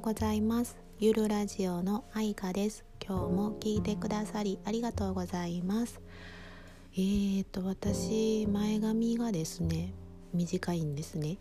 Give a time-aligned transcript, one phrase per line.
[0.00, 0.78] うございます。
[0.98, 2.86] ゆるラジオのあいかです。
[3.06, 6.00] 今日も聞いてくださりありがとうございます。
[6.94, 9.92] えーと私前髪がですね
[10.32, 11.36] 短いんですね。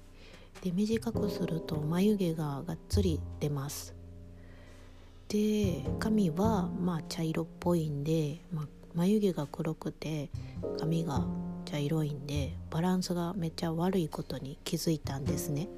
[0.62, 3.96] で短くすると眉毛ががっつり出ます。
[5.30, 10.30] で髪はまあ茶色っぽいんで、まあ、眉毛が黒くて
[10.78, 11.26] 髪が
[11.64, 15.70] 茶色いんでバランスがめっちゃ悪いことに気づいたんですね。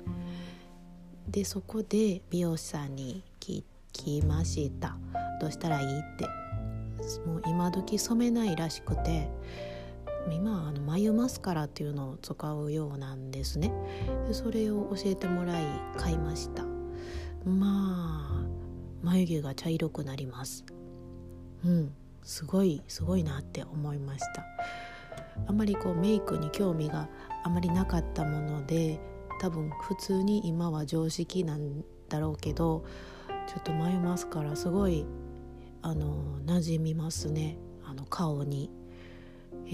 [1.31, 3.63] でそこで美容師さんに聞
[3.93, 4.97] きました。
[5.39, 6.27] どうしたらいいって。
[7.25, 9.27] もう今時染めないらしくて
[10.29, 13.71] 今あの眉マスカラっていうのを使うようなんですね。
[14.27, 15.65] でそれを教えてもらい
[15.97, 16.63] 買いました。
[17.45, 18.45] まあ
[19.01, 20.65] 眉毛が茶色くなります。
[21.65, 21.93] うん。
[22.23, 24.45] すごいすごいなって思いました。
[25.47, 27.07] あまりこうメイクに興味が
[27.43, 28.99] あまりなかったもので
[29.41, 32.85] 多分普通に今は常識なんだろうけど
[33.47, 35.07] ちょっと眉マスカラすごい
[35.81, 38.69] あの馴染みますねあの顔に。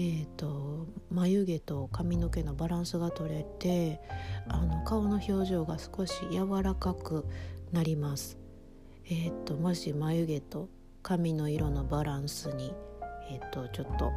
[0.00, 4.00] ーと、眉毛と髪の毛のバランスが取れて
[4.46, 7.26] あの顔の表情が少し柔らかく
[7.72, 8.38] なります。
[9.06, 10.68] えーと、もし眉毛と
[11.02, 12.72] 髪の色のバランスに、
[13.28, 14.12] えーとちょっと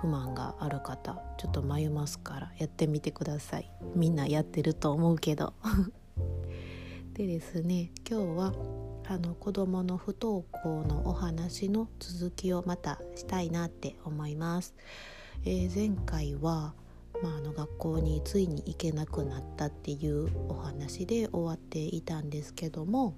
[0.00, 3.70] 不満がある方ちょっと眉マスカラやってみてください。
[3.94, 5.52] みんなやってると思うけど。
[7.14, 8.54] でですね今日は
[9.06, 14.74] あの子どもの不登校のお話の続きをまたしたいなって思います、
[15.44, 16.74] えー、前回は
[17.22, 23.14] まあ、あの学校についに行けなくなったっていうお話で終わっていたんですけども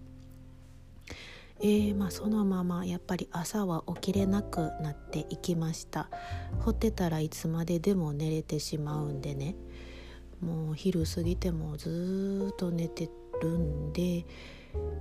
[1.65, 6.09] えー、まあ、そのままやっぱり朝は起きれなくなっていきました。
[6.59, 9.55] ほってたらいつまででも寝れてしまうんでね。
[10.41, 13.09] もう昼過ぎてもずっと寝て
[13.41, 14.27] るんで、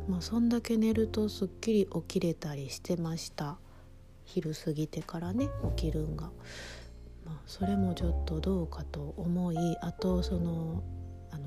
[0.08, 3.57] まあ、そんだけ寝るとすっきり起きれたりしてました。
[4.24, 6.30] 昼過ぎてからね起きるんが。
[7.25, 10.84] まあ、それもちょっとどうかと思いあとその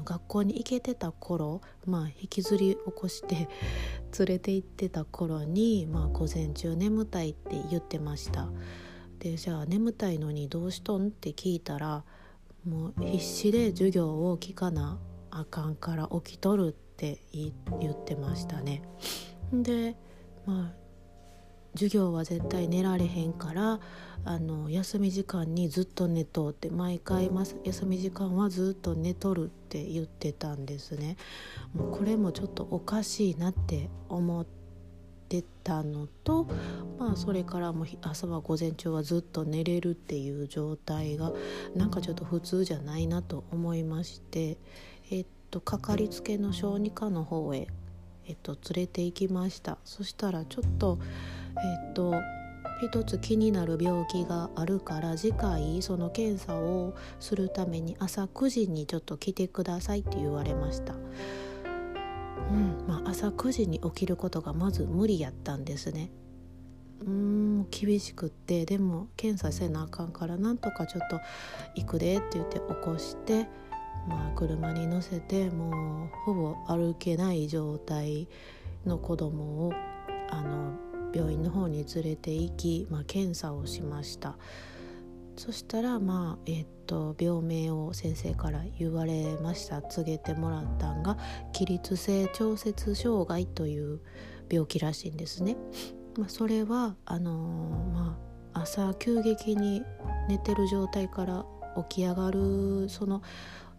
[0.05, 3.49] 学校に行けてた頃、まあ、引きずり起こして
[4.19, 8.49] 連れて行ってた頃に、まあ、午前中眠たいって言ってました。
[9.19, 12.05] でじゃあ眠たいのにどうしとんって聞いたら
[12.65, 14.99] もう必死で授業を聞かな
[15.31, 17.53] あかんから起きとるって言
[17.91, 18.83] ってましたね。
[19.53, 19.97] で
[20.47, 20.84] まあ
[21.75, 23.81] 授業は絶対寝られへんから
[24.25, 27.31] あの休み時間にずっと寝とうって毎回
[27.65, 31.17] 休み時間はずっと寝とるって言ってたんですね。
[31.75, 34.47] もうこれもちょっとおかしいなって思っ
[35.29, 36.47] てたのと、
[36.99, 41.33] まあ、それからも朝は午前中はずっと寝れるっていう状態が
[41.75, 44.59] なんかちょっと普通じゃないなと思いまして
[45.11, 47.67] えっとかかりつけの小児科の方へ
[48.27, 50.99] えっと、連れて行きましたそしたらちょっと
[51.57, 52.15] えっと
[52.83, 60.95] 一つ気になる病気があるから次回その検査をするために朝9時にちょっと来てくださいって言われました。
[60.95, 66.11] うんまあ、朝9時に起きることがまず無理やったんですね。
[67.01, 71.21] うん厳しくってでも検査せなあかんからなんとかちょっと
[71.75, 73.47] 行くでって言って起こして、
[74.09, 78.29] まあ、車に乗せてもうほぼ歩けない状態
[78.87, 79.73] の子供を
[80.31, 80.73] あの
[81.15, 84.37] 病院の方に連れて行き、まあ、検査をしました
[85.37, 91.19] そしたらまあえっと病名を先生から言われました告げてもらったんが
[91.53, 94.01] 起立性調節障害という
[94.51, 95.57] 病気らしいんですね。
[96.19, 98.19] まあ、それはあのー、ま
[98.53, 99.83] あ、朝急激に
[100.29, 101.45] 寝てる状態から
[101.89, 103.23] 起き上がるその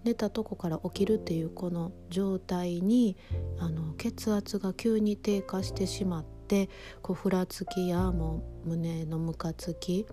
[0.03, 3.15] 寝たとこから起きるっていうこの状態に
[3.57, 6.69] あの血圧が急に低下してしまっって
[7.01, 10.05] こうふらつきやもう胸のむかつき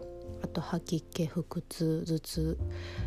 [0.42, 2.58] あと吐き気腹痛頭痛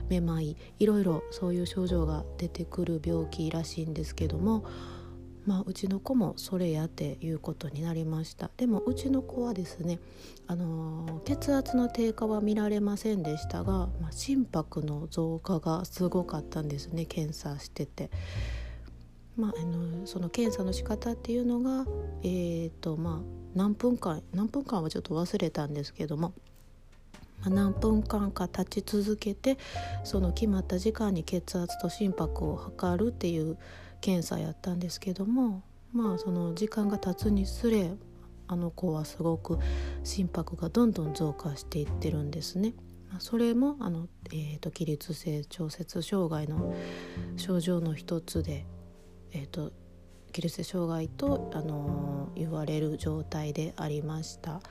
[0.10, 4.66] めまいいろいろそういう症状が出てくる病気らしいんですけども
[5.46, 10.00] まあ、うちの子もそれやっていうことになりましたでもうちの子はですね、
[10.48, 18.10] あの血圧の低下は見られませんでしたが、まあ、心拍の増加がすごかったんですね検査してて。
[19.38, 21.86] まあ、あのその検査の仕方っていうのが、
[22.24, 26.34] えーとまあ、何分間何分間はちょっと忘れたんですけども、
[27.42, 29.58] まあ、何分間か立ち続けて
[30.04, 33.58] その決まった時間に血圧と心拍を測るっていう
[34.00, 37.92] 検査やったんですけどもまあその時間が経つにつれ
[38.48, 39.60] あの子はすごく
[40.04, 42.74] 心拍がどんどん増加していってるんですね。
[43.20, 46.76] それもあの、えーと起立性調節障害の
[47.38, 48.66] 症状の一つで
[49.36, 49.74] えーと、
[50.32, 54.62] 起立性障害と、あの言われる状態でありました。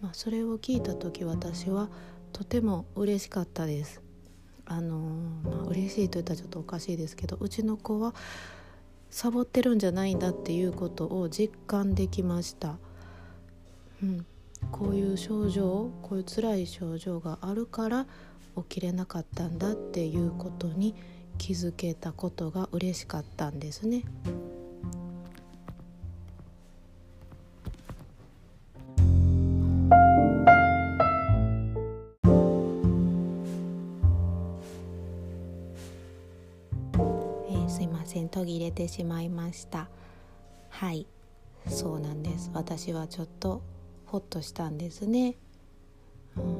[0.00, 1.88] まあ、それを聞いた時私は
[2.32, 4.02] とても嬉しかったです。
[4.66, 4.98] あの
[5.44, 8.14] まあ、嬉しいと言ったらちょっとおかしいですけどうちの子は
[9.10, 12.78] サボってるんじゃないんだっていうことを実感できました。
[14.02, 14.26] うん、
[14.72, 18.06] こういう症状こういう辛い症状があるから
[18.56, 20.94] 起きれなかったんだっていうことに
[21.40, 24.04] 気づけたことが嬉しかったんですね。
[37.66, 39.88] すいません途切れてしまいました。
[40.68, 41.06] はい
[41.66, 42.50] そうなんです。
[42.52, 43.62] 私はちょっと
[44.04, 45.36] ほっとしたんですね、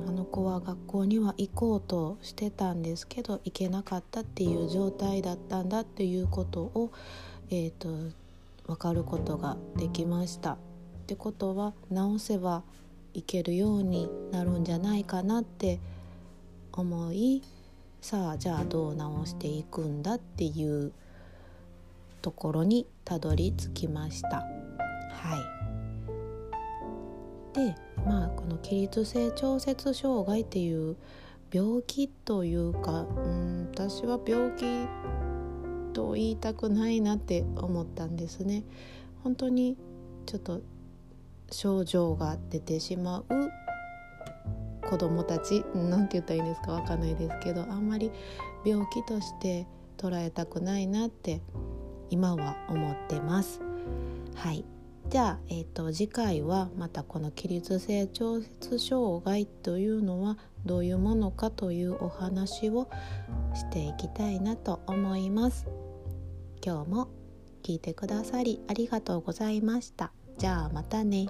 [0.08, 6.90] あの子は学校には行こうとしてたんですけど行けなかったっていう状態だったんだっていうことを、
[7.50, 7.88] えーと、
[8.66, 10.52] 分かることができました。
[10.52, 10.56] っ
[11.06, 12.62] てことは直せば
[13.14, 15.80] いけるようになるんじゃないかなって
[16.72, 17.42] 思い
[18.00, 20.92] さあじゃあどう直していくんだっていう
[22.22, 24.38] ところにたどり着きました。
[24.38, 25.59] はい
[27.52, 27.74] で
[28.04, 30.96] まあこの起立性調節障害っていう
[31.52, 34.64] 病気というかうん私は病気
[35.92, 38.62] と言いたくないなって思ったんですね。
[39.24, 39.76] 本当に
[40.26, 40.60] ちょっと
[41.50, 43.24] 症状が出てしまう
[44.88, 48.10] 子供たちなんて言ったらいいんですかわかんないですけどあんまり
[48.64, 49.66] 病気として
[49.98, 51.42] 捉えたくないなって
[52.08, 53.60] 今は思ってます。
[54.34, 54.64] はい
[55.10, 62.88] じゃあ、えーと、次回はまたこの起立性調節障害というのはどういうものかというお話を
[63.52, 65.66] していきたいなと思います。
[66.64, 67.08] 今日も
[67.64, 70.12] 聞いてくださりありがとうございました。
[70.38, 71.26] じゃあまたね。